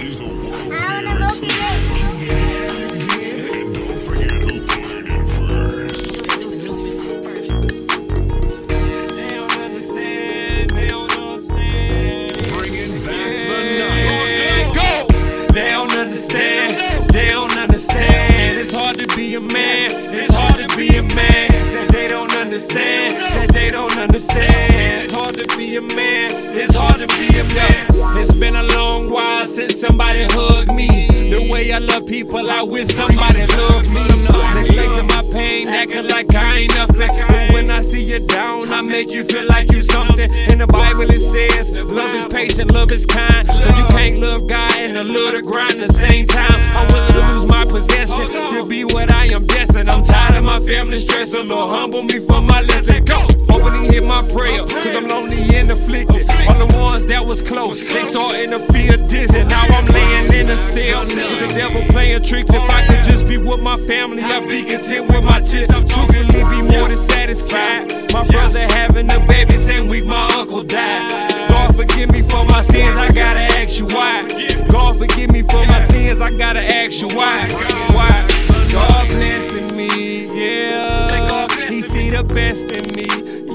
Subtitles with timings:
[0.00, 2.18] is a world I wanna go get it.
[3.50, 5.98] And don't forget who put it first.
[9.16, 10.70] They don't understand.
[10.70, 12.36] They don't understand.
[12.52, 14.74] Bringing back the Yeah, night.
[14.74, 14.90] go.
[15.52, 16.70] They don't understand.
[17.10, 18.58] They don't understand.
[18.58, 20.06] It's hard to be a man.
[20.10, 21.50] It's hard to be a man.
[21.70, 23.22] Said they don't understand.
[23.32, 25.04] Said they don't understand.
[25.04, 26.46] It's hard to be a man.
[26.54, 27.87] It's hard to be a man.
[29.78, 31.06] Somebody hug me.
[31.30, 34.02] The way I love people, I wish somebody loved me.
[34.58, 37.08] Neglecting my pain, acting like I ain't nothing.
[37.28, 40.28] But when I see you down, I make you feel like you something.
[40.50, 43.46] In the Bible it says, love is patient, love is kind.
[43.46, 46.58] So you can't love God and a little grind at the same time.
[46.74, 49.88] I'm willing to lose my possession to be what I am destined.
[49.88, 53.04] I'm tired of my family stress, so Lord humble me for my lesson.
[53.04, 53.22] Go!
[53.54, 56.27] Opening hit my prayer, cause I'm lonely and afflicted.
[57.38, 59.48] Was close, they starting to feel distant.
[59.48, 62.50] Now I'm laying in a cell, the devil playing tricks.
[62.50, 65.68] If I could just be with my family, I'd be content with my chips.
[65.68, 68.12] Truthfully, be more than satisfied.
[68.12, 71.48] My brother having a baby, same week my uncle died.
[71.48, 74.22] God forgive me for my sins, I gotta ask you why.
[74.68, 77.38] God forgive me for my sins, I gotta ask you why.
[77.92, 78.28] Why?
[78.70, 81.46] God blessing me, yeah.
[81.68, 83.06] He see the best in me,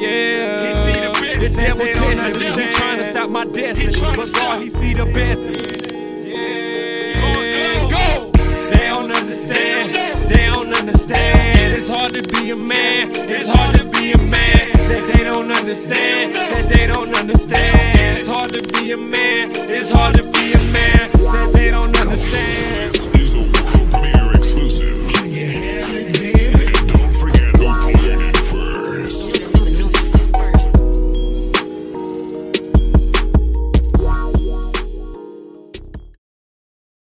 [0.02, 1.12] yeah.
[1.40, 3.46] The devil testing me, he trying to stop my
[3.92, 5.42] but God, he see the best.
[6.24, 7.14] Yeah.
[7.90, 8.32] Go!
[8.72, 9.96] They don't understand,
[10.30, 11.74] they don't understand.
[11.74, 14.70] It's hard to be a man, it's hard to be a man.
[14.78, 18.18] Said they don't understand, said they don't understand.
[18.20, 20.33] It's hard to be a man, it's hard to